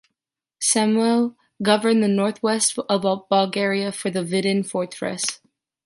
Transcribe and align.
Samuel 0.59 1.35
governed 1.61 2.01
the 2.03 2.07
north-west 2.07 2.75
of 2.89 3.25
Bulgaria 3.29 3.91
from 3.91 4.13
the 4.13 4.23
Vidin 4.23 4.65
fortress. 4.67 5.39